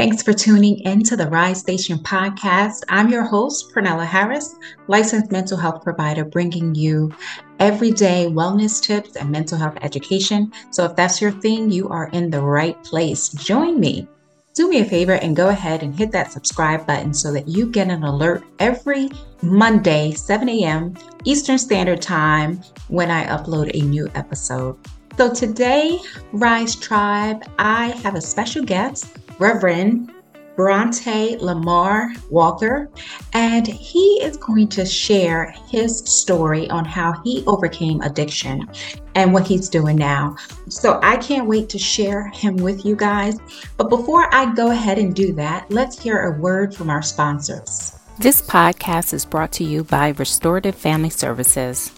[0.00, 2.84] Thanks for tuning in to the Rise Station podcast.
[2.88, 4.56] I'm your host, Pernella Harris,
[4.88, 7.12] licensed mental health provider, bringing you
[7.58, 10.52] everyday wellness tips and mental health education.
[10.70, 13.28] So if that's your thing, you are in the right place.
[13.28, 14.08] Join me.
[14.54, 17.70] Do me a favor and go ahead and hit that subscribe button so that you
[17.70, 19.10] get an alert every
[19.42, 20.96] Monday, 7 a.m.
[21.24, 24.78] Eastern Standard Time when I upload a new episode.
[25.20, 26.00] So today,
[26.32, 29.18] Rise Tribe, I have a special guest.
[29.38, 30.14] Reverend
[30.56, 32.88] Bronte Lamar Walker,
[33.34, 38.66] and he is going to share his story on how he overcame addiction
[39.14, 40.36] and what he's doing now.
[40.70, 43.36] So I can't wait to share him with you guys.
[43.76, 47.94] But before I go ahead and do that, let's hear a word from our sponsors.
[48.18, 51.92] This podcast is brought to you by Restorative Family Services.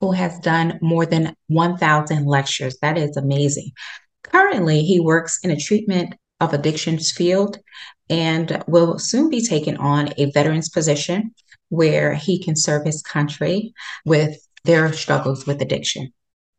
[0.00, 2.78] who has done more than 1,000 lectures.
[2.80, 3.70] That is amazing.
[4.24, 7.58] Currently, he works in a treatment of addictions field
[8.08, 11.34] and will soon be taking on a veteran's position
[11.68, 13.72] where he can serve his country
[14.04, 16.12] with their struggles with addiction.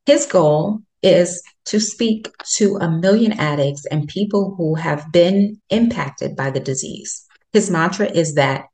[0.05, 6.35] His goal is to speak to a million addicts and people who have been impacted
[6.35, 7.25] by the disease.
[7.53, 8.65] His mantra is that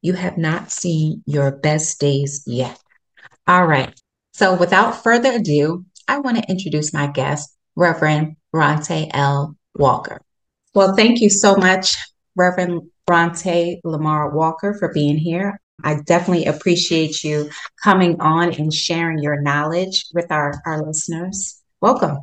[0.00, 2.78] you have not seen your best days yet.
[3.46, 4.00] All right.
[4.32, 9.56] So without further ado, I want to introduce my guest, Reverend Bronte L.
[9.74, 10.20] Walker.
[10.74, 11.94] Well, thank you so much,
[12.34, 15.60] Reverend Bronte Lamar Walker, for being here.
[15.84, 17.50] I definitely appreciate you
[17.82, 21.60] coming on and sharing your knowledge with our, our listeners.
[21.80, 22.18] Welcome.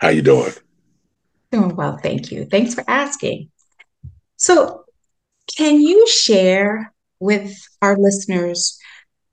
[0.00, 0.52] How you doing?
[1.50, 2.44] Doing well, thank you.
[2.44, 3.50] Thanks for asking.
[4.36, 4.84] So,
[5.56, 8.78] can you share with our listeners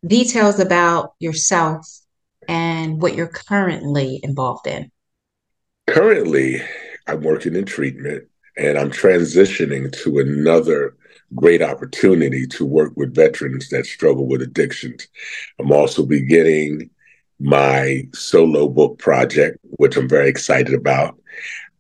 [0.06, 1.88] details about yourself
[2.48, 4.92] and what you're currently involved in?
[5.88, 6.62] Currently,
[7.08, 8.28] I'm working in treatment
[8.58, 10.96] and I'm transitioning to another
[11.34, 15.08] great opportunity to work with veterans that struggle with addictions.
[15.60, 16.90] I'm also beginning
[17.40, 21.20] my solo book project, which I'm very excited about.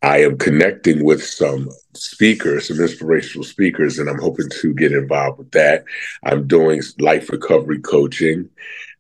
[0.05, 5.39] I am connecting with some speakers, some inspirational speakers, and I'm hoping to get involved
[5.39, 5.83] with that.
[6.23, 8.47] I'm doing life recovery coaching,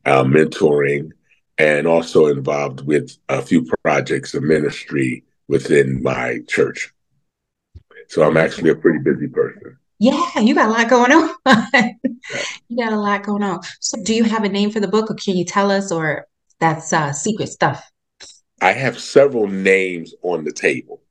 [0.07, 1.11] uh, mentoring,
[1.59, 6.91] and also involved with a few projects of ministry within my church.
[8.07, 9.77] So I'm actually a pretty busy person.
[9.99, 11.29] Yeah, you got a lot going on.
[12.67, 13.61] you got a lot going on.
[13.79, 16.25] So, do you have a name for the book, or can you tell us, or
[16.59, 17.91] that's uh, secret stuff?
[18.61, 21.01] I have several names on the table.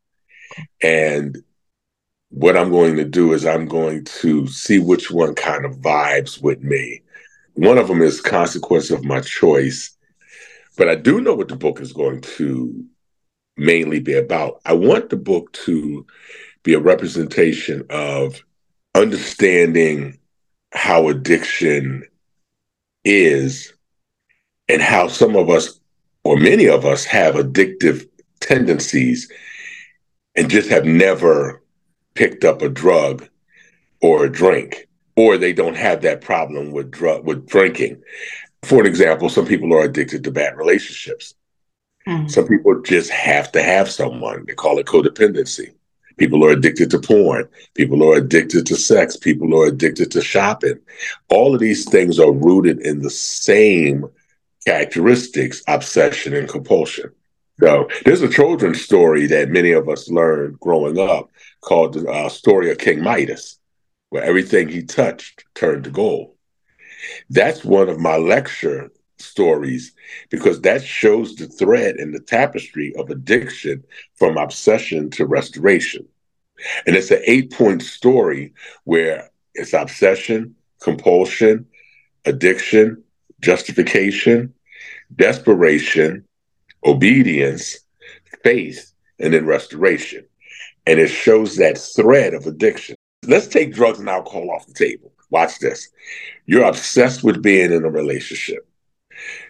[0.82, 1.42] And
[2.30, 6.42] what I'm going to do is I'm going to see which one kind of vibes
[6.42, 7.02] with me.
[7.54, 9.96] One of them is Consequence of My Choice.
[10.76, 12.84] But I do know what the book is going to
[13.56, 14.60] mainly be about.
[14.64, 16.04] I want the book to
[16.64, 18.42] be a representation of
[18.94, 20.18] understanding
[20.72, 22.02] how addiction
[23.04, 23.72] is
[24.68, 25.78] and how some of us
[26.24, 28.08] or many of us have addictive
[28.40, 29.30] tendencies
[30.34, 31.62] and just have never
[32.14, 33.28] picked up a drug
[34.02, 38.02] or a drink, or they don't have that problem with drug with drinking.
[38.64, 41.34] For an example, some people are addicted to bad relationships.
[42.06, 42.28] Mm-hmm.
[42.28, 44.44] Some people just have to have someone.
[44.46, 45.74] They call it codependency.
[46.16, 47.48] People are addicted to porn.
[47.74, 49.16] People are addicted to sex.
[49.16, 50.78] People are addicted to shopping.
[51.28, 54.06] All of these things are rooted in the same
[54.66, 57.12] characteristics obsession and compulsion.
[57.60, 61.28] So there's a children's story that many of us learned growing up
[61.60, 63.58] called the uh, story of King Midas,
[64.10, 66.34] where everything he touched turned to gold.
[67.30, 69.92] That's one of my lecture stories
[70.30, 73.84] because that shows the thread in the tapestry of addiction
[74.16, 76.06] from obsession to restoration.
[76.86, 78.52] And it's an eight point story
[78.84, 81.66] where it's obsession, compulsion,
[82.24, 83.02] addiction,
[83.40, 84.53] justification,
[85.16, 86.24] desperation,
[86.84, 87.78] obedience,
[88.42, 90.24] faith, and then restoration.
[90.86, 92.94] And it shows that thread of addiction.
[93.26, 95.12] Let's take drugs and alcohol off the table.
[95.30, 95.88] Watch this.
[96.46, 98.68] You're obsessed with being in a relationship.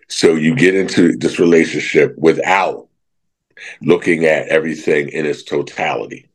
[0.08, 2.88] So you get into this relationship without
[3.80, 6.28] looking at everything in its totality.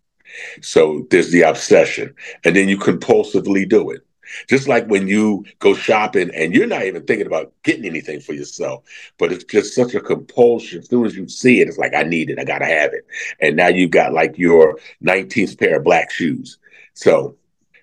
[0.62, 4.02] So there's the obsession, and then you compulsively do it.
[4.48, 8.34] Just like when you go shopping and you're not even thinking about getting anything for
[8.34, 8.84] yourself,
[9.18, 10.80] but it's just such a compulsion.
[10.80, 13.06] As soon as you see it, it's like, I need it, I gotta have it.
[13.40, 16.58] And now you've got like your 19th pair of black shoes.
[16.94, 17.36] So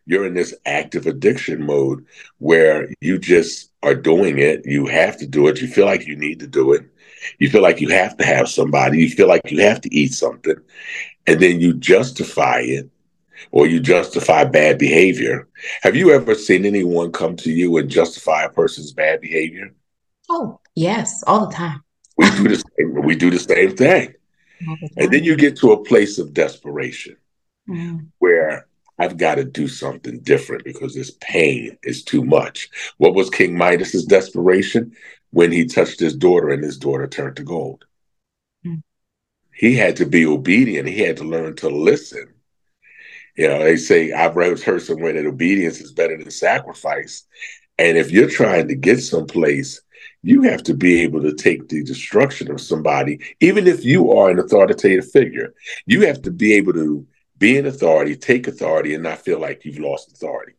[0.06, 2.04] you're in this active addiction mode
[2.38, 4.64] where you just are doing it.
[4.64, 5.60] You have to do it.
[5.60, 6.84] You feel like you need to do it.
[7.38, 9.00] You feel like you have to have somebody.
[9.00, 10.56] You feel like you have to eat something.
[11.26, 12.88] And then you justify it
[13.50, 15.48] or you justify bad behavior.
[15.82, 19.74] Have you ever seen anyone come to you and justify a person's bad behavior?
[20.28, 21.82] Oh, yes, all the time.
[22.16, 24.14] we do the same, we do the same thing.
[24.60, 27.16] The and then you get to a place of desperation
[27.68, 28.06] mm.
[28.18, 28.66] where
[28.98, 32.70] I've got to do something different because this pain is too much.
[32.96, 34.92] What was King Midas's desperation?
[35.30, 37.84] When he touched his daughter and his daughter turned to gold.
[38.64, 38.82] Mm.
[39.52, 40.88] He had to be obedient.
[40.88, 42.32] He had to learn to listen.
[43.36, 47.24] You know, they say, I've heard somewhere that obedience is better than sacrifice.
[47.78, 49.82] And if you're trying to get someplace,
[50.22, 54.30] you have to be able to take the destruction of somebody, even if you are
[54.30, 55.54] an authoritative figure.
[55.84, 57.06] You have to be able to
[57.38, 60.54] be in authority, take authority, and not feel like you've lost authority.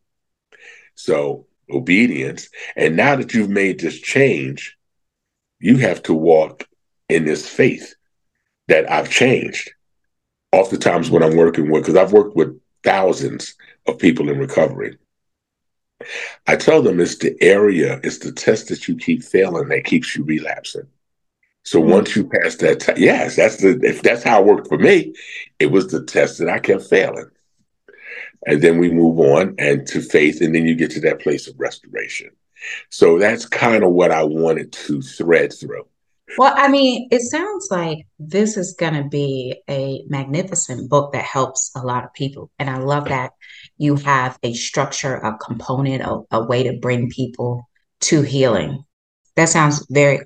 [0.94, 2.48] So, obedience.
[2.76, 4.76] And now that you've made this change,
[5.60, 6.66] you have to walk
[7.08, 7.94] in this faith
[8.68, 9.70] that I've changed.
[10.52, 13.54] Oftentimes, when I'm working with, because I've worked with thousands
[13.86, 14.98] of people in recovery,
[16.46, 20.14] I tell them it's the area, it's the test that you keep failing that keeps
[20.16, 20.86] you relapsing.
[21.64, 21.90] So mm-hmm.
[21.90, 25.14] once you pass that, yes, that's the if that's how it worked for me,
[25.58, 27.30] it was the test that I kept failing,
[28.46, 31.48] and then we move on and to faith, and then you get to that place
[31.48, 32.30] of restoration.
[32.90, 35.86] So that's kind of what I wanted to thread through.
[36.36, 41.24] Well, I mean, it sounds like this is going to be a magnificent book that
[41.24, 42.50] helps a lot of people.
[42.58, 43.32] And I love that
[43.78, 47.68] you have a structure, a component, a, a way to bring people
[48.00, 48.84] to healing.
[49.36, 50.20] That sounds very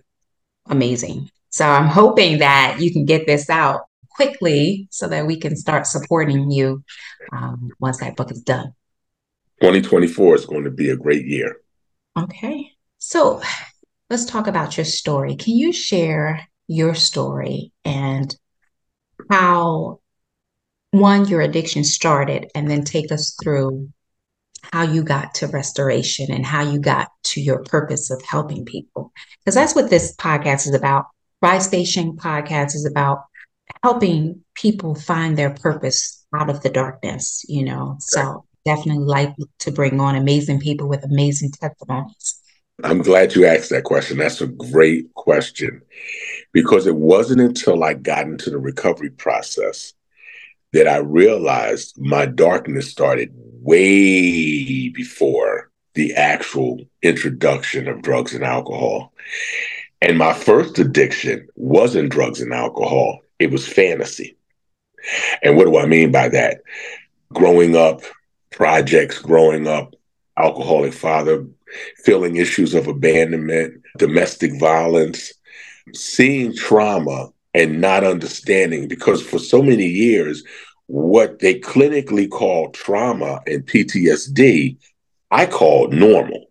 [0.66, 1.31] amazing.
[1.50, 5.86] So I'm hoping that you can get this out quickly so that we can start
[5.86, 6.82] supporting you
[7.32, 8.74] um, once that book is done.
[9.60, 11.56] 2024 is going to be a great year.
[12.19, 12.72] Okay.
[12.98, 13.41] So
[14.12, 15.36] let's talk about your story.
[15.36, 18.36] Can you share your story and
[19.31, 20.00] how
[20.90, 23.88] one, your addiction started, and then take us through
[24.70, 29.10] how you got to restoration and how you got to your purpose of helping people.
[29.40, 31.06] Because that's what this podcast is about.
[31.40, 33.24] Rise Station podcast is about
[33.82, 37.96] helping people find their purpose out of the darkness, you know.
[37.98, 42.42] So definitely like to bring on amazing people with amazing testimonies.
[42.84, 44.19] I'm glad you asked that question.
[44.19, 45.82] That's a great question
[46.53, 49.94] because it wasn't until I got into the recovery process
[50.72, 59.12] that I realized my darkness started way before the actual introduction of drugs and alcohol.
[60.01, 64.36] And my first addiction wasn't drugs and alcohol, it was fantasy.
[65.43, 66.62] And what do I mean by that?
[67.32, 68.03] Growing up,
[68.51, 69.94] projects, growing up,
[70.36, 71.46] alcoholic father,
[72.05, 75.32] feeling issues of abandonment, domestic violence,
[75.94, 80.43] seeing trauma and not understanding because for so many years,
[80.86, 84.76] what they clinically call trauma and PTSD,
[85.31, 86.46] I call normal.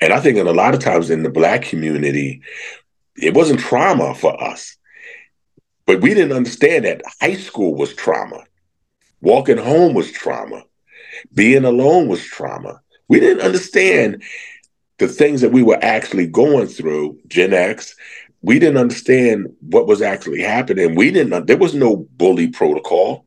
[0.00, 2.42] And I think that a lot of times in the Black community,
[3.16, 4.76] it wasn't trauma for us.
[5.86, 8.44] But we didn't understand that high school was trauma.
[9.20, 10.62] Walking home was trauma.
[11.34, 12.80] Being alone was trauma.
[13.08, 14.22] We didn't understand
[14.98, 17.94] the things that we were actually going through, Gen X.
[18.42, 20.94] We didn't understand what was actually happening.
[20.94, 23.26] We didn't, there was no bully protocol.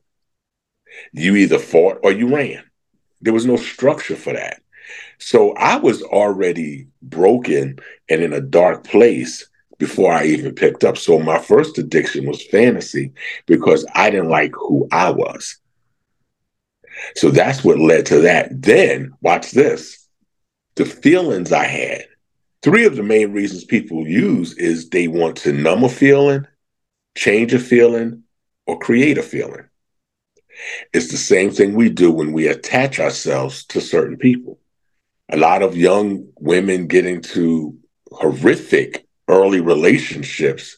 [1.14, 2.64] You either fought or you ran.
[3.22, 4.62] There was no structure for that.
[5.20, 9.48] So I was already broken and in a dark place
[9.78, 10.98] before I even picked up.
[10.98, 13.14] So my first addiction was fantasy
[13.46, 15.61] because I didn't like who I was.
[17.16, 18.62] So that's what led to that.
[18.62, 20.08] Then, watch this
[20.76, 22.06] the feelings I had.
[22.64, 26.46] Three of the main reasons people use is they want to numb a feeling,
[27.18, 28.24] change a feeling,
[28.68, 29.68] or create a feeling.
[30.94, 34.60] It's the same thing we do when we attach ourselves to certain people.
[35.30, 37.78] A lot of young women get into
[38.12, 40.78] horrific early relationships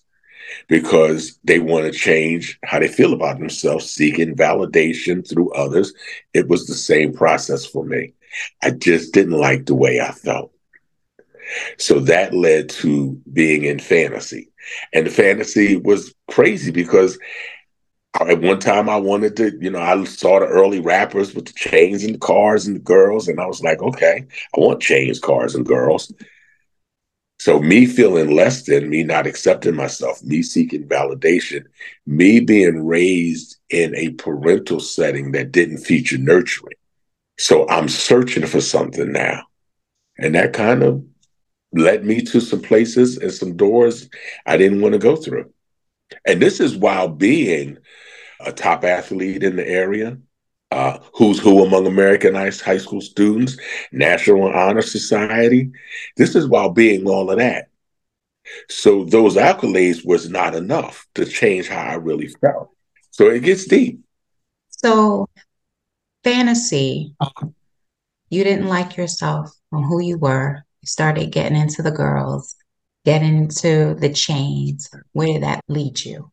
[0.68, 5.94] because they want to change how they feel about themselves, seeking validation through others.
[6.34, 8.14] It was the same process for me.
[8.62, 10.52] I just didn't like the way I felt.
[11.78, 14.50] So that led to being in fantasy.
[14.94, 17.20] And the fantasy was crazy because
[18.20, 21.54] at one time I wanted to, you know, I saw the early rappers with the
[21.54, 25.20] chains and the cars and the girls, and I was like, okay, I want chains,
[25.20, 26.14] cars, and girls.
[27.44, 31.66] So me feeling less than, me not accepting myself, me seeking validation,
[32.06, 36.78] me being raised in a parental setting that didn't feature nurturing.
[37.38, 39.44] So I'm searching for something now.
[40.18, 41.04] And that kind of
[41.74, 44.08] led me to some places and some doors
[44.46, 45.52] I didn't want to go through.
[46.26, 47.78] And this is while being
[48.40, 50.18] a top athlete in the area,
[50.74, 53.58] uh, who's who among American high school students,
[53.92, 55.72] National Honor Society.
[56.18, 57.70] This is while being all of that.
[58.70, 62.72] So those accolades was not enough to change how I really felt.
[63.12, 64.00] So it gets deep.
[64.70, 65.30] So
[66.24, 67.16] fantasy,
[68.30, 70.64] you didn't like yourself on who you were.
[70.82, 72.56] You started getting into the girls,
[73.06, 74.90] getting into the chains.
[75.12, 76.32] Where did that lead you?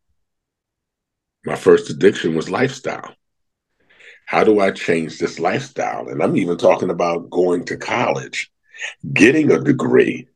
[1.44, 3.14] My first addiction was lifestyle
[4.30, 6.08] how do I change this lifestyle?
[6.08, 8.48] And I'm even talking about going to college,
[9.12, 10.28] getting a degree,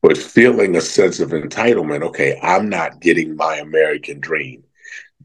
[0.00, 2.02] but feeling a sense of entitlement.
[2.04, 4.64] Okay, I'm not getting my American dream.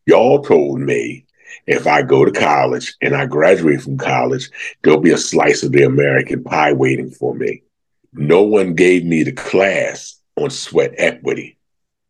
[0.05, 1.25] Y'all told me
[1.65, 4.49] if I go to college and I graduate from college,
[4.83, 7.63] there'll be a slice of the American pie waiting for me.
[8.11, 11.57] No one gave me the class on sweat equity.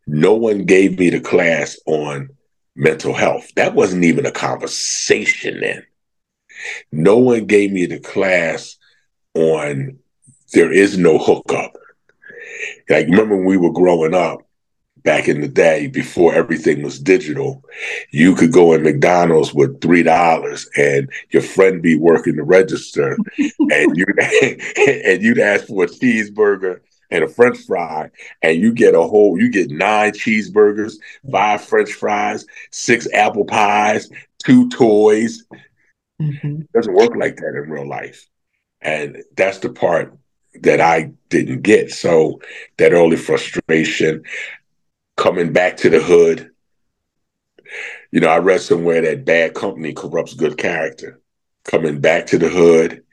[0.08, 2.30] No one gave me the class on
[2.74, 3.52] mental health.
[3.54, 5.84] That wasn't even a conversation then.
[6.90, 8.76] No one gave me the class
[9.34, 9.98] on
[10.52, 11.76] there is no hookup.
[12.88, 14.46] Like, remember when we were growing up
[15.02, 17.64] back in the day before everything was digital,
[18.10, 23.96] you could go in McDonald's with $3 and your friend be working the register and
[23.96, 24.06] you
[25.06, 26.80] and you'd ask for a cheeseburger
[27.12, 30.94] and a french fry and you get a whole you get nine cheeseburgers
[31.30, 34.10] five french fries six apple pies
[34.42, 35.44] two toys.
[36.20, 36.62] Mm-hmm.
[36.62, 38.28] it doesn't work like that in real life.
[38.80, 40.16] And that's the part
[40.62, 41.92] that i didn't get.
[41.92, 42.40] So
[42.78, 44.24] that early frustration
[45.16, 46.50] coming back to the hood.
[48.10, 51.20] You know i read somewhere that bad company corrupts good character.
[51.64, 53.04] Coming back to the hood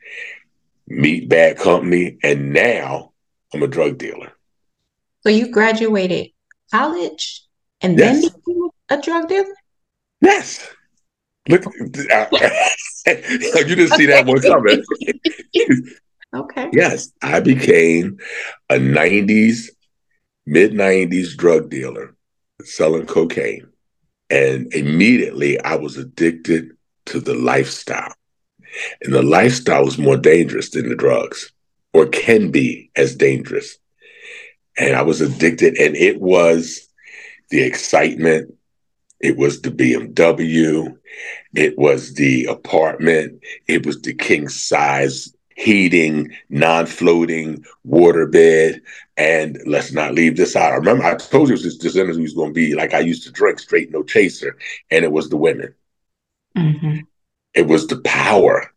[0.86, 3.09] meet bad company and now
[3.52, 4.32] I'm a drug dealer.
[5.22, 6.28] So you graduated
[6.70, 7.44] college
[7.80, 8.22] and yes.
[8.22, 9.54] then became a drug dealer?
[10.20, 10.68] Yes.
[11.48, 12.28] Look, I,
[13.06, 14.84] you didn't see that one coming.
[16.34, 16.70] okay.
[16.72, 18.18] Yes, I became
[18.68, 19.68] a 90s,
[20.46, 22.14] mid 90s drug dealer
[22.62, 23.66] selling cocaine.
[24.28, 26.70] And immediately I was addicted
[27.06, 28.14] to the lifestyle.
[29.02, 31.50] And the lifestyle was more dangerous than the drugs
[31.92, 33.78] or can be as dangerous.
[34.78, 36.88] And I was addicted, and it was
[37.50, 38.54] the excitement,
[39.18, 40.96] it was the BMW,
[41.54, 48.80] it was the apartment, it was the king size heating, non-floating water bed.
[49.18, 50.72] And let's not leave this out.
[50.72, 53.24] I remember I told you this, this energy was going to be like I used
[53.24, 54.56] to drink straight, no chaser,
[54.90, 55.74] and it was the women.
[56.56, 57.00] Mm-hmm.
[57.52, 58.72] It was the power.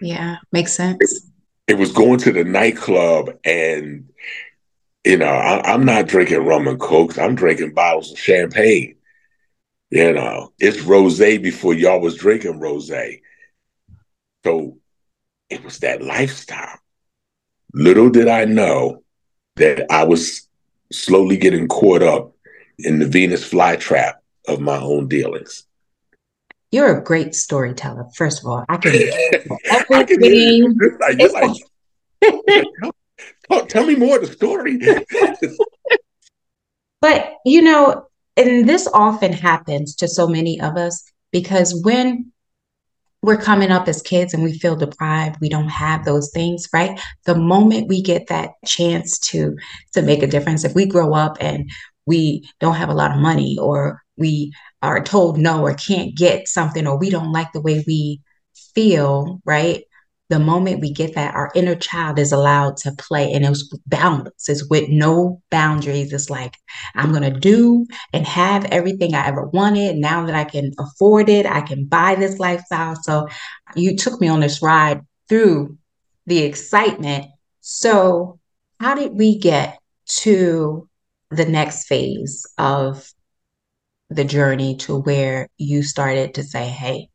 [0.00, 1.29] Yeah, makes sense
[1.70, 4.08] it was going to the nightclub and
[5.04, 7.16] you know I, am not drinking rum and cokes.
[7.16, 8.96] I'm drinking bottles of champagne.
[9.90, 12.90] You know it's rose before y'all was drinking rose
[14.44, 14.78] so
[15.48, 16.76] it was that lifestyle.
[17.72, 19.04] Little did i know
[19.54, 20.48] that i was
[20.90, 22.34] slowly getting caught up
[22.80, 24.14] in the Venus flytrap
[24.48, 25.66] of my own dealings.
[26.70, 28.06] You're a great storyteller.
[28.14, 29.58] First of all, I can everything.
[29.70, 30.20] I can
[31.00, 31.32] like,
[32.22, 32.92] like,
[33.50, 34.78] tell, tell me more of the story.
[37.00, 42.32] but you know, and this often happens to so many of us because when
[43.22, 46.98] we're coming up as kids and we feel deprived we don't have those things right
[47.26, 49.54] the moment we get that chance to
[49.92, 51.70] to make a difference if we grow up and
[52.06, 56.48] we don't have a lot of money or we are told no or can't get
[56.48, 58.20] something or we don't like the way we
[58.74, 59.84] feel right
[60.30, 64.48] the moment we get that, our inner child is allowed to play and it's boundless.
[64.48, 66.12] It's with no boundaries.
[66.12, 66.56] It's like,
[66.94, 69.96] I'm going to do and have everything I ever wanted.
[69.96, 72.94] Now that I can afford it, I can buy this lifestyle.
[73.02, 73.26] So
[73.74, 75.76] you took me on this ride through
[76.26, 77.26] the excitement.
[77.60, 78.38] So,
[78.78, 80.88] how did we get to
[81.30, 83.10] the next phase of
[84.10, 87.08] the journey to where you started to say, hey,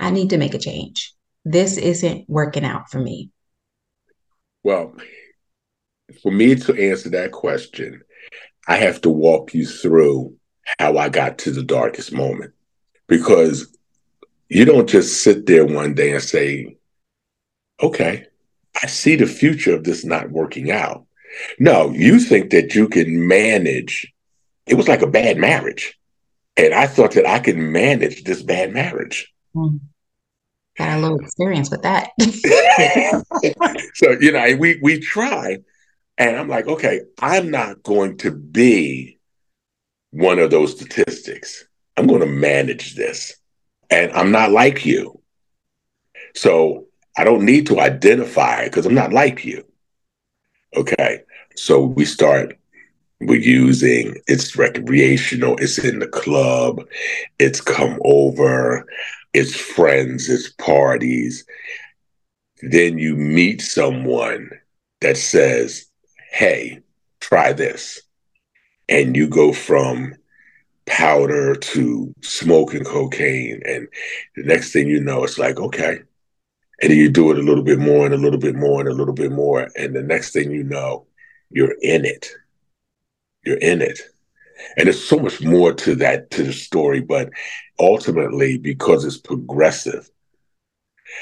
[0.00, 1.16] I need to make a change?
[1.46, 3.30] this isn't working out for me?
[4.64, 4.94] Well,
[6.22, 8.02] for me to answer that question,
[8.66, 10.34] I have to walk you through
[10.80, 12.52] how I got to the darkest moment
[13.06, 13.72] because
[14.48, 16.76] you don't just sit there one day and say,
[17.80, 18.26] okay,
[18.82, 21.06] I see the future of this not working out.
[21.60, 24.12] No, you think that you can manage.
[24.66, 25.96] It was like a bad marriage.
[26.56, 29.32] And I thought that I could manage this bad marriage.
[29.54, 29.80] Mm
[30.76, 32.10] got a little experience with that.
[33.94, 35.58] so you know, we we try,
[36.18, 39.18] and I'm like, okay, I'm not going to be
[40.10, 41.66] one of those statistics.
[41.96, 43.36] I'm going to manage this,
[43.90, 45.20] and I'm not like you.
[46.34, 46.86] So
[47.16, 49.64] I don't need to identify because I'm not like you.
[50.76, 51.22] Okay,
[51.54, 52.58] so we start.
[53.20, 55.56] We're using it's recreational.
[55.58, 56.84] It's in the club.
[57.38, 58.86] It's come over
[59.36, 61.44] it's friends, it's parties.
[62.62, 64.48] Then you meet someone
[65.02, 65.84] that says,
[66.30, 66.80] hey,
[67.20, 68.00] try this.
[68.88, 70.14] And you go from
[70.86, 73.60] powder to smoking cocaine.
[73.66, 73.88] And
[74.36, 75.98] the next thing you know, it's like, okay.
[76.80, 78.88] And then you do it a little bit more and a little bit more and
[78.88, 79.68] a little bit more.
[79.76, 81.06] And the next thing you know,
[81.50, 82.30] you're in it.
[83.46, 84.00] You're in it.
[84.76, 87.30] And there's so much more to that, to the story, but
[87.78, 90.10] ultimately, because it's progressive,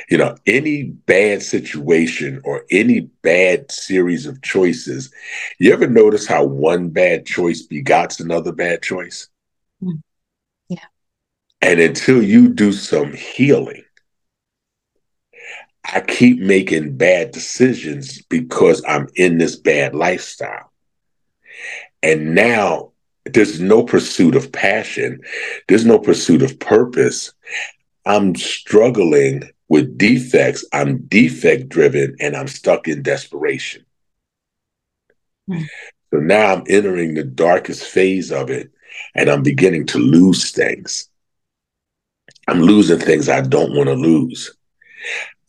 [0.09, 5.13] you know, any bad situation or any bad series of choices,
[5.59, 9.29] you ever notice how one bad choice begots another bad choice?
[9.83, 10.01] Mm.
[10.69, 10.79] Yeah.
[11.61, 13.85] And until you do some healing,
[15.85, 20.71] I keep making bad decisions because I'm in this bad lifestyle.
[22.05, 22.93] And now
[23.25, 25.23] there's no pursuit of passion.
[25.69, 27.33] There's no pursuit of purpose.
[28.05, 30.67] I'm struggling with defects.
[30.75, 33.87] I'm defect driven and I'm stuck in desperation.
[35.49, 35.67] Mm.
[36.13, 38.71] So now I'm entering the darkest phase of it
[39.15, 41.09] and I'm beginning to lose things.
[42.47, 44.55] I'm losing things I don't want to lose.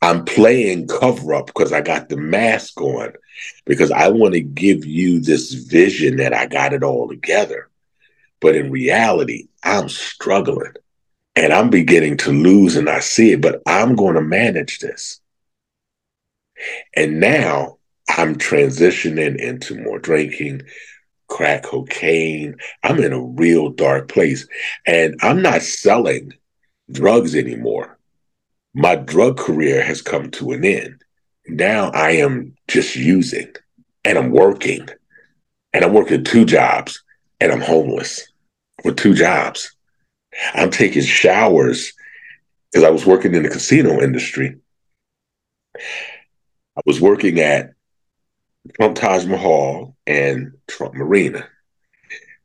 [0.02, 3.12] I'm playing cover up because I got the mask on
[3.66, 7.70] because I want to give you this vision that I got it all together.
[8.42, 10.74] But in reality, I'm struggling
[11.36, 15.20] and I'm beginning to lose and I see it, but I'm going to manage this.
[16.96, 17.78] And now
[18.10, 20.62] I'm transitioning into more drinking,
[21.28, 22.56] crack cocaine.
[22.84, 24.48] I'm in a real dark place
[24.86, 26.34] and I'm not selling
[26.92, 27.98] drugs anymore.
[28.74, 31.05] My drug career has come to an end.
[31.48, 33.54] Now I am just using
[34.04, 34.88] and I'm working
[35.74, 37.04] and I'm working two jobs
[37.40, 38.28] and I'm homeless
[38.84, 39.76] with two jobs.
[40.54, 41.94] I'm taking showers
[42.72, 44.58] because I was working in the casino industry.
[45.76, 47.74] I was working at
[48.76, 51.48] Trump Taj Mahal and Trump Marina.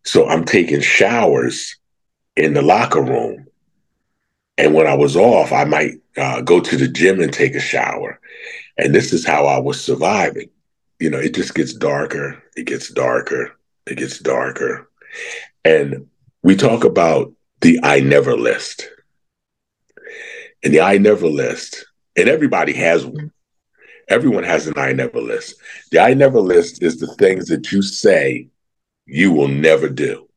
[0.04, 1.76] So I'm taking showers
[2.36, 3.46] in the locker room.
[4.56, 7.60] And when I was off, I might uh, go to the gym and take a
[7.60, 8.20] shower.
[8.80, 10.48] And this is how I was surviving.
[10.98, 13.52] You know, it just gets darker, it gets darker,
[13.86, 14.88] it gets darker.
[15.64, 16.06] And
[16.42, 18.88] we talk about the I never list.
[20.62, 23.32] And the I never list, and everybody has one.
[24.08, 25.54] Everyone has an I never list.
[25.90, 28.48] The I never list is the things that you say
[29.06, 30.28] you will never do.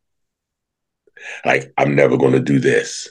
[1.46, 3.10] Like, I'm never going to do this.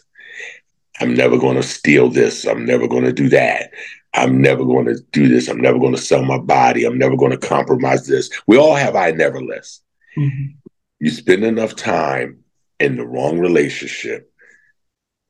[1.00, 2.46] I'm never going to steal this.
[2.46, 3.70] I'm never going to do that.
[4.14, 5.48] I'm never going to do this.
[5.48, 6.84] I'm never going to sell my body.
[6.84, 8.30] I'm never going to compromise this.
[8.46, 9.82] We all have I never lists.
[10.16, 10.52] Mm-hmm.
[11.00, 12.44] You spend enough time
[12.78, 14.30] in the wrong relationship.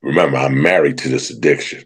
[0.01, 1.85] Remember, I'm married to this addiction.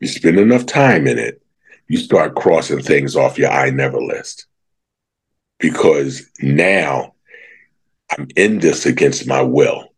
[0.00, 1.42] You spend enough time in it,
[1.88, 4.46] you start crossing things off your I never list.
[5.58, 7.14] Because now
[8.10, 9.88] I'm in this against my will.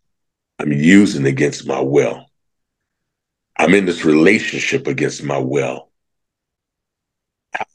[0.59, 2.27] I'm using against my will.
[3.57, 5.92] I'm in this relationship against my will.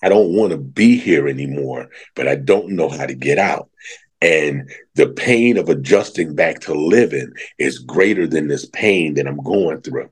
[0.02, 3.70] I don't want to be here anymore, but I don't know how to get out.
[4.22, 9.44] And the pain of adjusting back to living is greater than this pain that I'm
[9.44, 10.10] going through.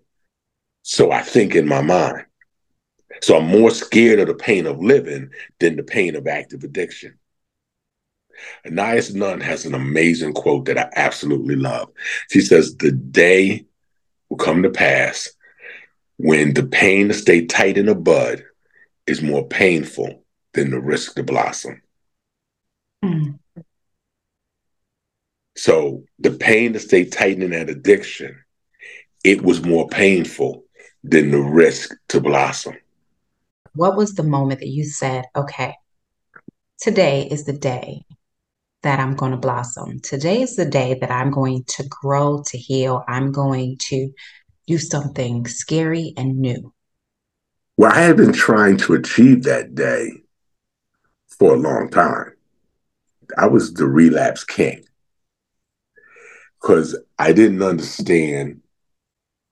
[0.84, 2.26] So I think in my mind.
[3.22, 7.18] So I'm more scared of the pain of living than the pain of active addiction.
[8.66, 11.90] Anais Nin has an amazing quote that I absolutely love.
[12.30, 13.66] She says, The day
[14.30, 15.30] will come to pass
[16.18, 18.44] when the pain to stay tight in a bud
[19.08, 21.82] is more painful than the risk to blossom.
[23.04, 23.40] Mm.
[25.56, 28.44] So the pain to stay tight in that addiction,
[29.24, 30.66] it was more painful
[31.04, 32.76] than the risk to blossom.
[33.74, 35.76] What was the moment that you said, okay,
[36.80, 38.06] today is the day
[38.84, 40.00] that I'm going to blossom.
[40.00, 43.04] Today is the day that I'm going to grow, to heal.
[43.08, 44.12] I'm going to
[44.68, 46.75] do something scary and new.
[47.78, 50.12] Well, I had been trying to achieve that day
[51.28, 52.34] for a long time.
[53.38, 54.86] I was the relapse king
[56.62, 58.62] because I didn't understand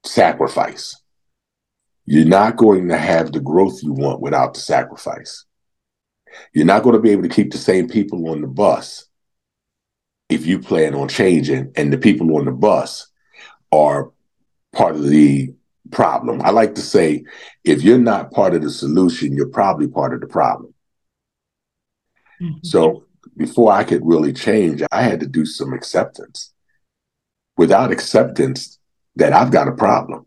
[0.06, 0.96] sacrifice.
[2.06, 5.46] You're not going to have the growth you want without the sacrifice.
[6.54, 9.06] You're not going to be able to keep the same people on the bus
[10.30, 13.08] if you plan on changing and the people on the bus
[13.72, 14.12] are
[14.74, 15.54] part of the
[15.94, 16.42] problem.
[16.42, 17.24] I like to say
[17.64, 20.74] if you're not part of the solution, you're probably part of the problem.
[22.42, 22.58] Mm-hmm.
[22.64, 23.06] So
[23.38, 26.54] before I could really change, I had to do some acceptance.
[27.56, 28.80] Without acceptance,
[29.16, 30.26] that I've got a problem.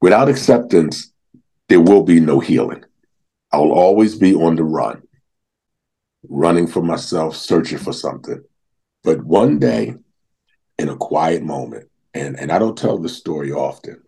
[0.00, 1.12] Without acceptance,
[1.68, 2.84] there will be no healing.
[3.52, 5.02] I will always be on the run,
[6.28, 8.44] running for myself, searching for something.
[9.02, 9.94] But one day,
[10.78, 14.02] in a quiet moment, and, and I don't tell this story often,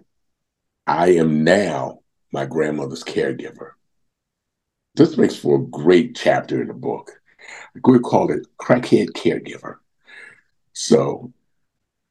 [0.88, 2.00] I am now
[2.32, 3.72] my grandmother's caregiver.
[4.94, 7.12] This makes for a great chapter in the book.
[7.82, 9.76] Could call it Crackhead Caregiver.
[10.72, 11.32] So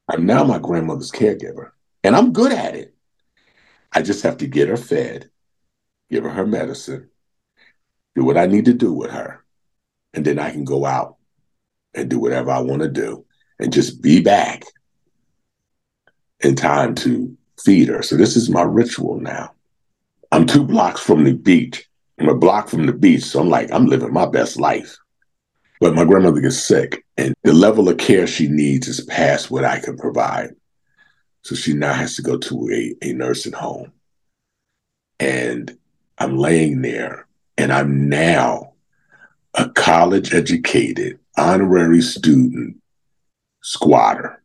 [0.08, 1.72] I'm now my grandmother's caregiver,
[2.04, 2.94] and I'm good at it.
[3.92, 5.28] I just have to get her fed,
[6.10, 7.10] give her her medicine,
[8.14, 9.44] do what I need to do with her,
[10.14, 11.16] and then I can go out
[11.94, 13.26] and do whatever I want to do
[13.58, 14.64] and just be back
[16.40, 18.02] in time to her.
[18.02, 19.52] So this is my ritual now.
[20.32, 21.88] I'm two blocks from the beach.
[22.18, 23.22] I'm a block from the beach.
[23.24, 24.98] So I'm like, I'm living my best life.
[25.80, 29.64] But my grandmother gets sick and the level of care she needs is past what
[29.64, 30.50] I can provide.
[31.42, 33.92] So she now has to go to a, a nursing home.
[35.20, 35.76] And
[36.18, 38.72] I'm laying there and I'm now
[39.54, 42.76] a college educated honorary student
[43.62, 44.42] squatter.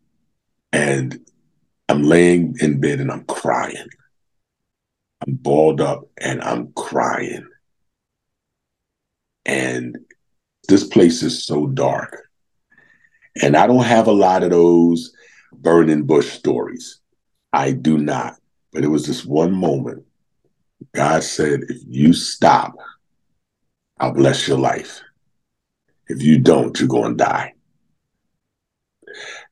[0.72, 1.20] And
[1.94, 3.88] I'm laying in bed and I'm crying.
[5.22, 7.48] I'm balled up and I'm crying.
[9.46, 10.00] And
[10.68, 12.30] this place is so dark.
[13.44, 15.14] And I don't have a lot of those
[15.52, 17.00] burning bush stories.
[17.54, 18.38] I do not.
[18.72, 20.04] But it was this one moment.
[20.96, 22.74] God said, if you stop,
[24.00, 25.00] I'll bless your life.
[26.08, 27.54] If you don't, you're going to die.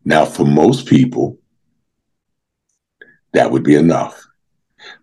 [0.04, 1.38] Now, for most people,
[3.34, 4.22] that would be enough,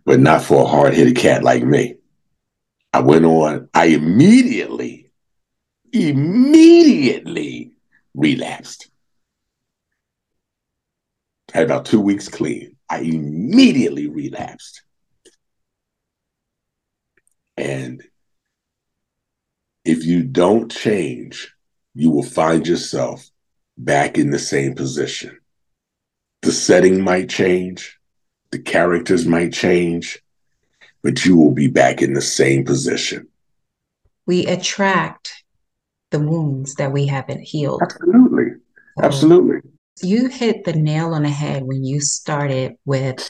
[0.04, 1.96] but not for a hard headed cat like me.
[2.92, 5.10] I went on, I immediately,
[5.92, 7.72] immediately
[8.14, 8.90] relapsed.
[11.52, 12.76] I had about two weeks clean.
[12.90, 14.82] I immediately relapsed.
[17.56, 18.02] And
[19.84, 21.54] if you don't change,
[21.94, 23.28] you will find yourself
[23.76, 25.38] back in the same position.
[26.42, 27.97] The setting might change,
[28.50, 30.18] the characters might change,
[31.02, 33.28] but you will be back in the same position.
[34.26, 35.32] We attract
[36.10, 37.82] the wounds that we haven't healed.
[37.82, 38.46] Absolutely.
[39.02, 39.60] Absolutely.
[40.02, 43.28] You hit the nail on the head when you started with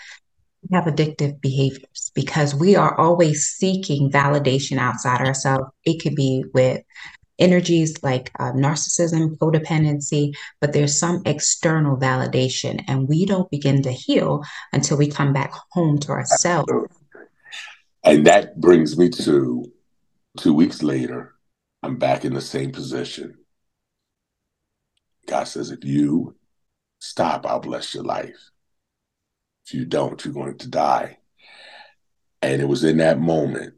[0.73, 5.71] have addictive behaviors because we are always seeking validation outside ourselves.
[5.85, 6.83] It could be with
[7.39, 13.93] energies like uh, narcissism, codependency, but there's some external validation, and we don't begin to
[13.93, 16.71] heal until we come back home to ourselves.
[18.05, 19.65] And that brings me to
[20.37, 21.35] two weeks later,
[21.83, 23.35] I'm back in the same position.
[25.27, 26.37] God says, if you
[26.99, 28.51] stop, I'll bless your life.
[29.67, 31.19] If you don't, you're going to die.
[32.41, 33.75] And it was in that moment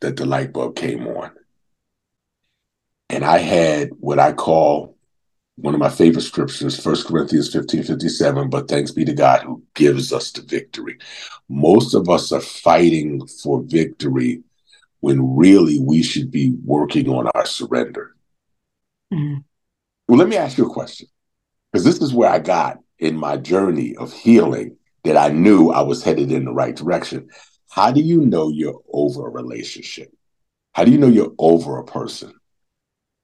[0.00, 1.32] that the light bulb came on.
[3.24, 4.98] And I had what I call
[5.56, 8.50] one of my favorite scriptures, First Corinthians 15 57.
[8.50, 10.98] But thanks be to God who gives us the victory.
[11.48, 14.42] Most of us are fighting for victory
[15.00, 18.14] when really we should be working on our surrender.
[19.10, 19.38] Mm-hmm.
[20.06, 21.08] Well, let me ask you a question,
[21.72, 25.80] because this is where I got in my journey of healing that I knew I
[25.80, 27.30] was headed in the right direction.
[27.70, 30.12] How do you know you're over a relationship?
[30.72, 32.34] How do you know you're over a person?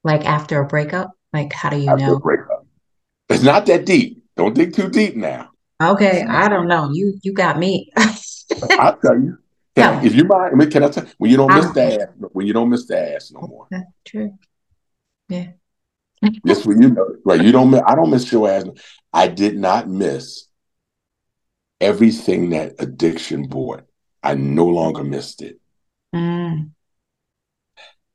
[0.05, 1.13] Like after a breakup?
[1.33, 2.15] Like how do you after know?
[2.15, 2.67] A breakup.
[3.29, 4.25] It's not that deep.
[4.37, 5.51] Don't dig too deep now.
[5.83, 6.91] Okay, I don't know.
[6.93, 7.91] You you got me.
[7.97, 9.39] I'll tell you.
[9.77, 12.53] Can, If you mind, can I tell when you don't miss the ass, when you
[12.53, 13.69] don't miss the ass no more.
[13.71, 14.37] That's true.
[15.29, 15.53] Yeah.
[16.45, 17.41] Just when you know, right?
[17.41, 17.73] You don't.
[17.75, 18.65] I don't miss your ass.
[19.13, 20.47] I did not miss
[21.81, 23.85] everything that addiction brought.
[24.23, 25.61] I no longer missed it.
[26.15, 26.73] Mm.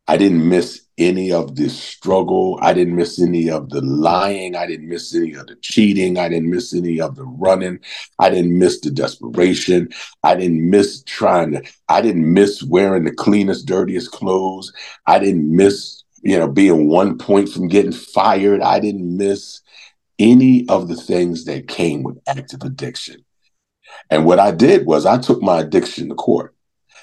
[0.07, 2.57] I didn't miss any of the struggle.
[2.61, 4.55] I didn't miss any of the lying.
[4.55, 6.17] I didn't miss any of the cheating.
[6.17, 7.79] I didn't miss any of the running.
[8.19, 9.89] I didn't miss the desperation.
[10.23, 14.71] I didn't miss trying to, I didn't miss wearing the cleanest, dirtiest clothes.
[15.05, 18.61] I didn't miss, you know, being one point from getting fired.
[18.61, 19.61] I didn't miss
[20.17, 23.25] any of the things that came with active addiction.
[24.09, 26.54] And what I did was I took my addiction to court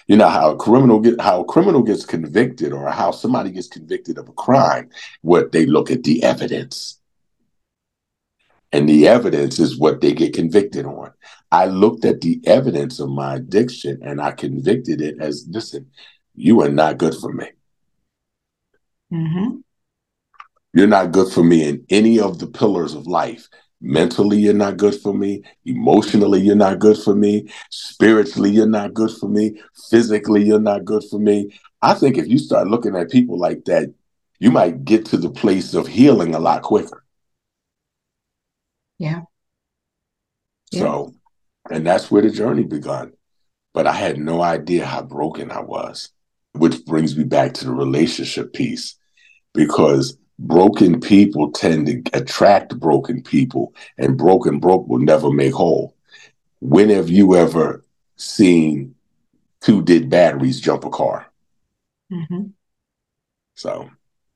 [0.07, 3.69] you know how a criminal get how a criminal gets convicted or how somebody gets
[3.69, 4.91] convicted of a crime
[5.23, 6.99] what they look at the evidence.
[8.75, 11.12] And the evidence is what they get convicted on.
[11.51, 15.91] I looked at the evidence of my addiction and i convicted it as listen
[16.35, 17.47] you are not good for me.
[19.12, 19.59] Mm-hmm.
[20.73, 23.47] you're not good for me in any of the pillars of life
[23.83, 25.42] mentally you're not good for me.
[25.64, 27.49] Emotionally you're not good for me.
[27.71, 29.61] Spiritually you're not good for me.
[29.90, 31.53] Physically you're not good for me.
[31.83, 33.92] I think if you start looking at people like that
[34.38, 37.05] you might get to the place of healing a lot quicker.
[38.99, 39.23] Yeah,
[40.71, 40.81] yeah.
[40.81, 41.14] so
[41.71, 43.12] and that's where the journey begun.
[43.75, 46.12] But i had no idea how broken i was
[46.53, 48.97] which brings me back to the relationship piece.
[49.55, 55.95] Because broken people tend to attract broken people, and broken broke will never make whole.
[56.61, 57.85] When have you ever
[58.16, 58.95] seen
[59.61, 61.27] two dead batteries jump a car?
[62.12, 62.49] Mm-hmm.
[63.55, 63.90] So,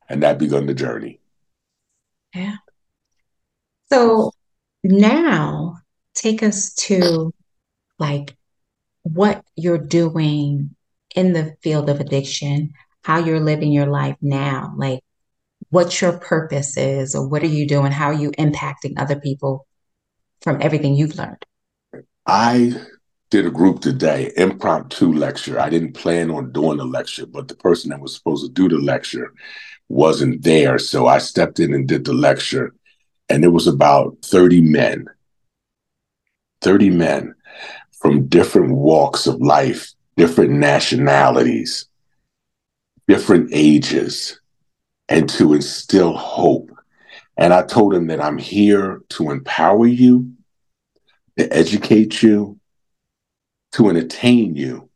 [0.09, 1.21] and that begun the journey.
[2.35, 2.57] Yeah.
[3.91, 4.33] So
[4.83, 5.79] now
[6.15, 7.33] take us to
[7.99, 8.37] like
[9.03, 10.75] what you're doing
[11.15, 14.75] in the field of addiction, how you're living your life now.
[14.77, 15.01] Like,
[15.71, 19.67] what your purpose is or what are you doing how are you impacting other people
[20.41, 21.45] from everything you've learned?
[22.27, 22.75] I
[23.31, 25.59] did a group today impromptu lecture.
[25.59, 28.69] I didn't plan on doing a lecture but the person that was supposed to do
[28.69, 29.33] the lecture
[29.89, 30.79] wasn't there.
[30.79, 32.75] So i stepped in and did the lecture
[33.29, 35.07] and it was about 30 men.
[36.63, 37.35] 30 men
[37.93, 41.87] from different walks of life different nationalities
[43.09, 44.41] different ages
[45.09, 46.71] and to instill hope.
[47.37, 50.33] And I told him that I'm here to empower you,
[51.38, 52.59] to educate you,
[53.73, 54.88] to entertain you,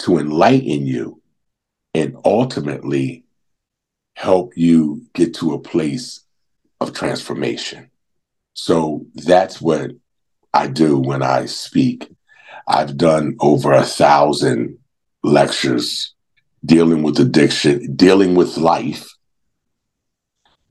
[0.00, 1.20] to enlighten you,
[1.94, 3.24] and ultimately
[4.14, 6.20] help you get to a place
[6.80, 7.90] of transformation.
[8.54, 9.92] So that's what
[10.54, 12.10] I do when I speak.
[12.66, 14.78] I've done over a thousand
[15.22, 16.14] lectures
[16.66, 19.08] dealing with addiction, dealing with life,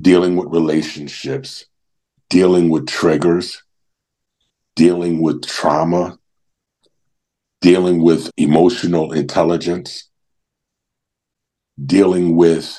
[0.01, 1.65] dealing with relationships,
[2.29, 3.63] dealing with triggers,
[4.75, 6.19] dealing with trauma,
[7.61, 10.09] dealing with emotional intelligence,
[11.83, 12.77] dealing with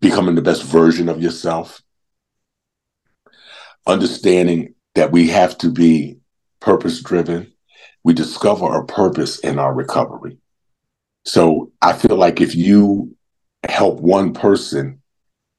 [0.00, 1.82] becoming the best version of yourself,
[3.86, 6.16] understanding that we have to be
[6.60, 7.52] purpose driven.
[8.04, 10.38] We discover our purpose in our recovery.
[11.24, 13.16] So I feel like if you
[13.68, 15.00] help one person,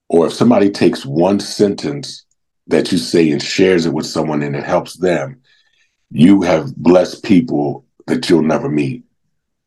[0.09, 2.25] or if somebody takes one sentence
[2.67, 5.41] that you say and shares it with someone and it helps them,
[6.11, 9.03] you have blessed people that you'll never meet.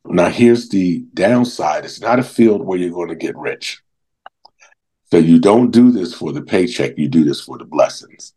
[0.05, 3.83] Now, here's the downside it's not a field where you're going to get rich.
[5.11, 8.35] So you don't do this for the paycheck, you do this for the blessings.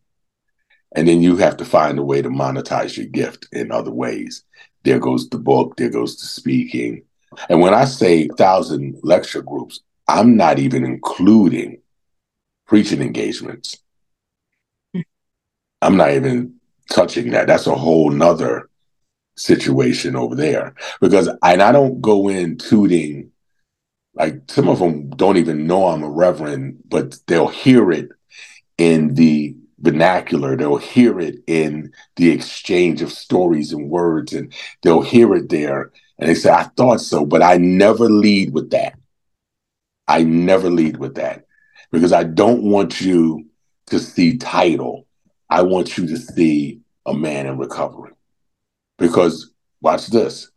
[0.93, 4.43] And then you have to find a way to monetize your gift in other ways.
[4.83, 7.03] There goes the book, there goes the speaking,
[7.49, 11.81] and when I say thousand lecture groups, I'm not even including
[12.67, 13.77] preaching engagements.
[15.81, 16.55] I'm not even
[16.91, 17.47] touching that.
[17.47, 18.69] That's a whole nother
[19.35, 20.75] situation over there.
[20.99, 23.31] Because I, and I don't go in tooting
[24.13, 28.09] like some of them don't even know I'm a reverend, but they'll hear it
[28.77, 30.55] in the vernacular.
[30.55, 35.91] They'll hear it in the exchange of stories and words, and they'll hear it there.
[36.21, 38.93] And they say, I thought so, but I never lead with that.
[40.07, 41.45] I never lead with that
[41.91, 43.47] because I don't want you
[43.87, 45.07] to see title.
[45.49, 48.11] I want you to see a man in recovery.
[48.99, 50.51] Because watch this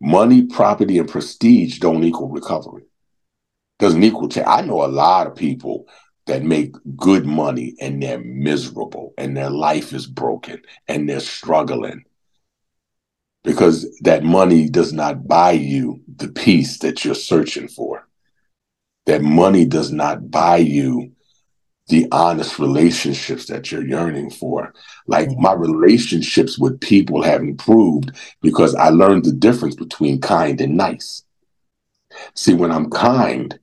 [0.00, 2.84] money, property, and prestige don't equal recovery.
[3.78, 4.30] Doesn't equal.
[4.46, 5.86] I know a lot of people
[6.26, 12.04] that make good money and they're miserable and their life is broken and they're struggling
[13.42, 18.06] because that money does not buy you the peace that you're searching for.
[19.06, 21.12] That money does not buy you
[21.90, 24.72] the honest relationships that you're yearning for.
[25.06, 25.42] Like mm-hmm.
[25.42, 31.24] my relationships with people have improved because I learned the difference between kind and nice.
[32.34, 33.58] See, when I'm kind,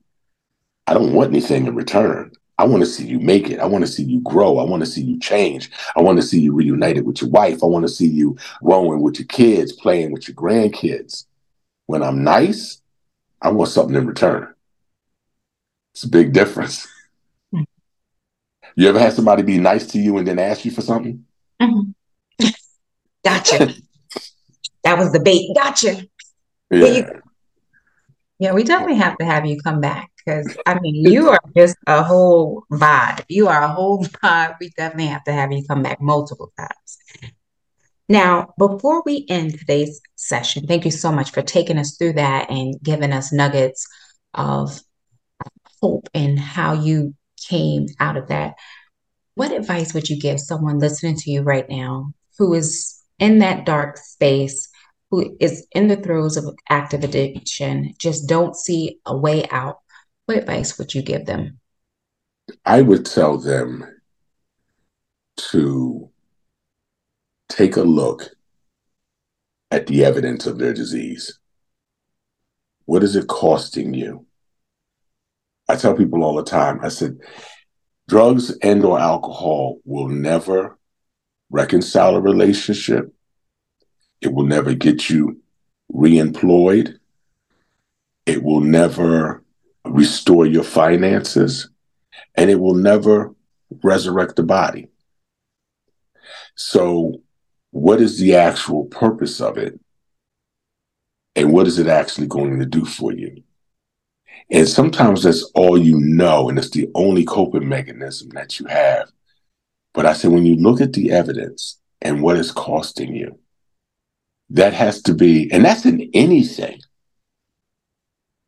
[0.86, 2.32] I don't want anything in return.
[2.58, 3.60] I want to see you make it.
[3.60, 4.58] I want to see you grow.
[4.58, 5.70] I want to see you change.
[5.96, 7.62] I want to see you reunited with your wife.
[7.62, 11.24] I want to see you growing with your kids, playing with your grandkids.
[11.86, 12.82] When I'm nice,
[13.40, 14.52] I want something in return.
[15.94, 16.86] It's a big difference.
[18.76, 21.24] You ever had somebody be nice to you and then ask you for something?
[21.60, 22.46] Mm-hmm.
[23.24, 23.74] Gotcha.
[24.84, 25.50] that was the bait.
[25.56, 26.06] Gotcha.
[26.70, 27.10] Yeah.
[28.38, 31.76] Yeah, we definitely have to have you come back because I mean you are just
[31.86, 33.24] a whole vibe.
[33.28, 34.56] You are a whole vibe.
[34.60, 36.98] We definitely have to have you come back multiple times.
[38.08, 42.50] Now, before we end today's session, thank you so much for taking us through that
[42.50, 43.86] and giving us nuggets
[44.32, 44.80] of
[45.82, 47.14] hope and how you
[47.48, 48.54] came out of that,
[49.34, 53.66] what advice would you give someone listening to you right now who is in that
[53.66, 54.68] dark space,
[55.10, 59.78] who is in the throes of active addiction, just don't see a way out?
[60.26, 61.60] What advice would you give them?
[62.64, 63.86] I would tell them
[65.36, 66.10] to
[67.48, 68.30] take a look
[69.70, 71.38] at the evidence of their disease.
[72.84, 74.26] What is it costing you?
[75.68, 77.18] I tell people all the time, I said,
[78.08, 80.78] drugs and or alcohol will never
[81.50, 83.12] reconcile a relationship.
[84.20, 85.40] It will never get you
[85.92, 86.98] reemployed.
[88.26, 89.42] It will never
[89.84, 91.68] restore your finances.
[92.34, 93.34] And it will never
[93.82, 94.88] resurrect the body.
[96.54, 97.22] So,
[97.70, 99.78] what is the actual purpose of it?
[101.36, 103.42] And what is it actually going to do for you?
[104.50, 109.10] And sometimes that's all you know, and it's the only coping mechanism that you have.
[109.92, 113.38] But I say, when you look at the evidence and what it's costing you,
[114.50, 116.80] that has to be, and that's in anything.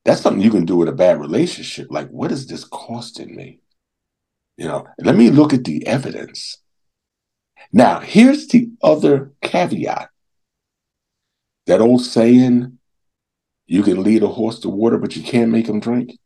[0.04, 1.88] That's something you can do with a bad relationship.
[1.90, 3.60] Like, what is this costing me?
[4.56, 6.58] You know, let me look at the evidence.
[7.72, 10.08] Now, here's the other caveat.
[11.66, 12.78] That old saying,
[13.66, 16.18] you can lead a horse to water, but you can't make him drink.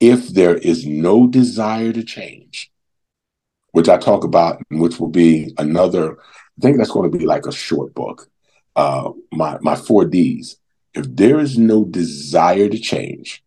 [0.00, 2.72] If there is no desire to change,
[3.72, 7.46] which I talk about, which will be another, I think that's going to be like
[7.46, 8.28] a short book.
[8.80, 10.56] Uh, my my four D's.
[10.94, 13.44] If there is no desire to change,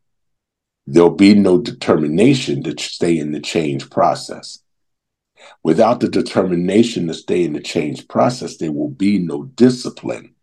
[0.88, 4.60] there'll be no determination to stay in the change process.
[5.64, 10.34] Without the determination to stay in the change process, there will be no discipline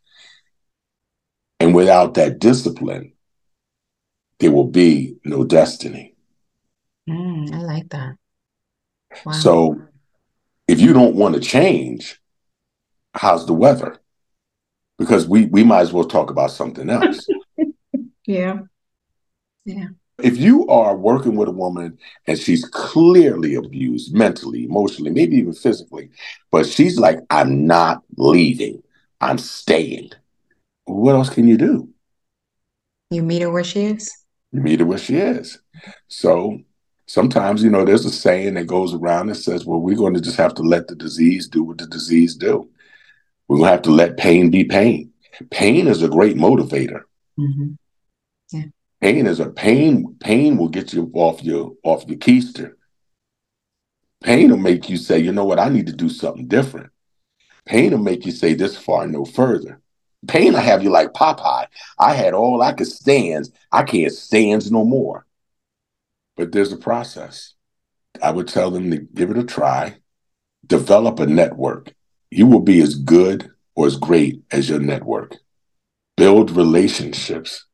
[1.61, 3.13] and without that discipline,
[4.39, 6.15] there will be no destiny.
[7.09, 8.17] Mm, I like that.
[9.27, 9.33] Wow.
[9.33, 9.83] So
[10.67, 12.19] if you don't want to change,
[13.15, 14.00] how's the weather?
[15.01, 17.27] Because we we might as well talk about something else.
[18.27, 18.61] yeah.
[19.65, 19.89] Yeah.
[20.23, 21.99] If you are working with a woman
[22.29, 26.11] and she's clearly abused mentally, emotionally, maybe even physically,
[26.53, 28.83] but she's like, I'm not leaving,
[29.21, 30.11] I'm staying
[30.91, 31.89] what else can you do?
[33.11, 34.13] You meet her where she is.
[34.53, 35.59] You meet her where she is.
[36.09, 36.61] So
[37.07, 40.21] sometimes, you know, there's a saying that goes around that says, well, we're going to
[40.21, 42.69] just have to let the disease do what the disease do.
[43.51, 45.11] We're going to have to let pain be pain.
[45.51, 47.01] Pain is a great motivator.
[47.37, 47.73] Mm-hmm.
[48.53, 48.65] Yeah.
[49.01, 50.17] Pain is a pain.
[50.21, 52.75] Pain will get you off your off your keister.
[54.23, 56.93] Pain will make you say, you know what, I need to do something different.
[57.67, 59.81] Pain will make you say this far, no further.
[60.29, 61.67] Pain will have you like Popeye.
[61.99, 63.51] I had all I could stand.
[63.73, 65.27] I can't stand no more.
[66.37, 67.55] But there's a process.
[68.23, 69.97] I would tell them to give it a try.
[70.65, 71.95] develop a network.
[72.31, 75.37] You will be as good or as great as your network.
[76.17, 77.67] Build relationships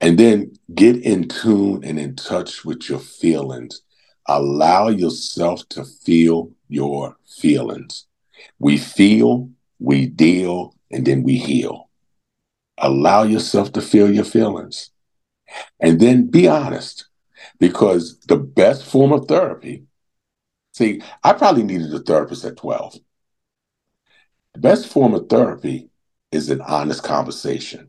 [0.00, 3.82] and then get in tune and in touch with your feelings.
[4.26, 8.06] Allow yourself to feel your feelings.
[8.58, 11.90] We feel, we deal, and then we heal.
[12.78, 14.90] Allow yourself to feel your feelings.
[15.80, 17.06] And then be honest,
[17.58, 19.84] because the best form of therapy,
[20.72, 22.98] see, I probably needed a therapist at 12.
[24.54, 25.90] The best form of therapy
[26.30, 27.88] is an honest conversation.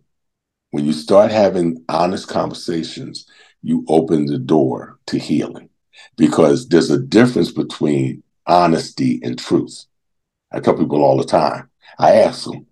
[0.71, 3.27] When you start having honest conversations,
[3.61, 5.69] you open the door to healing
[6.17, 9.85] because there's a difference between honesty and truth.
[10.51, 11.69] I tell people all the time.
[11.99, 12.65] I ask them,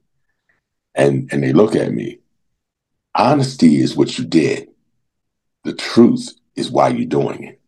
[0.96, 2.20] and and they look at me.
[3.14, 4.70] Honesty is what you did.
[5.66, 7.62] The truth is why you're doing it.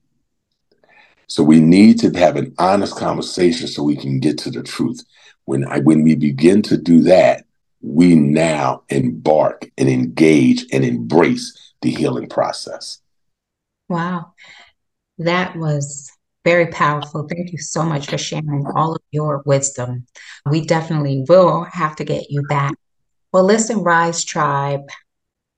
[1.28, 5.04] So we need to have an honest conversation so we can get to the truth.
[5.46, 7.46] When I, when we begin to do that,
[7.82, 13.00] we now embark and engage and embrace the healing process.
[13.90, 14.34] Wow.
[15.20, 16.12] That was
[16.44, 17.28] very powerful.
[17.28, 20.06] Thank you so much for sharing all of your wisdom.
[20.50, 22.74] We definitely will have to get you back.
[23.32, 24.88] Well, listen, Rise Tribe,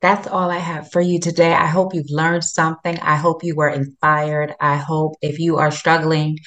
[0.02, 1.54] that's all I have for you today.
[1.54, 2.98] I hope you've learned something.
[3.00, 4.54] I hope you were inspired.
[4.60, 6.40] I hope if you are struggling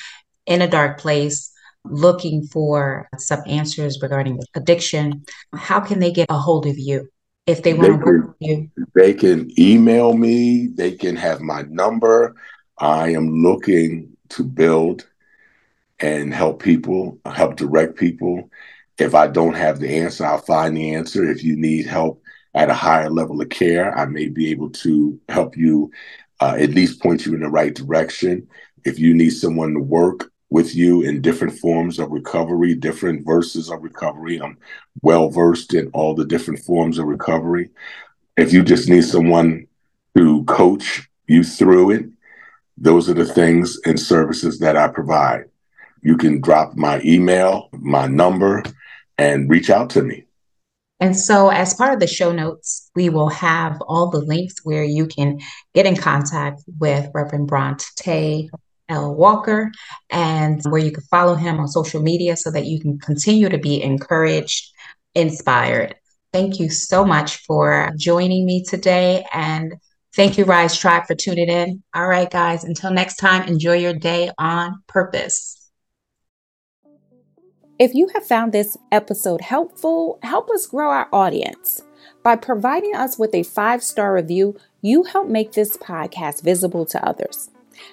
[0.47, 1.53] in a dark place,
[1.85, 5.25] looking for some answers regarding addiction,
[5.55, 7.09] how can they get a hold of you
[7.47, 8.71] if they want to work with you?
[8.95, 12.37] They can email me, they can have my number.
[12.79, 15.07] I am looking to build
[15.99, 18.49] and help people, help direct people.
[18.97, 21.25] If I don't have the answer, I'll find the answer.
[21.25, 22.23] If you need help
[22.55, 25.91] at a higher level of care, I may be able to help you
[26.41, 28.49] uh, at least point you in the right direction.
[28.85, 33.71] If you need someone to work with you in different forms of recovery, different verses
[33.71, 34.59] of recovery, I'm
[35.03, 37.71] well versed in all the different forms of recovery.
[38.37, 39.67] If you just need someone
[40.17, 42.07] to coach you through it,
[42.77, 45.45] those are the things and services that I provide.
[46.03, 48.65] You can drop my email, my number,
[49.19, 50.25] and reach out to me.
[51.01, 54.85] And so, as part of the show notes, we will have all the links where
[54.85, 55.41] you can
[55.75, 58.51] get in contact with Reverend Bronte
[58.91, 59.15] L.
[59.15, 59.71] Walker
[60.11, 63.59] and where you can follow him on social media so that you can continue to
[63.59, 64.73] be encouraged,
[65.15, 65.95] inspired.
[66.33, 69.25] Thank you so much for joining me today.
[69.33, 69.75] And
[70.15, 71.83] thank you, Rise Tribe, for tuning in.
[71.95, 75.60] All right, guys, until next time, enjoy your day on purpose.
[77.81, 81.81] If you have found this episode helpful, help us grow our audience.
[82.23, 87.03] By providing us with a five star review, you help make this podcast visible to
[87.03, 87.49] others.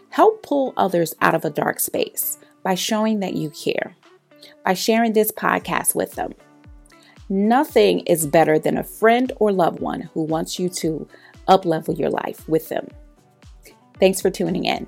[0.10, 3.96] Help pull others out of a dark space by showing that you care,
[4.66, 6.34] by sharing this podcast with them.
[7.30, 11.08] Nothing is better than a friend or loved one who wants you to
[11.48, 12.90] uplevel your life with them.
[14.02, 14.86] Thanks for tuning in.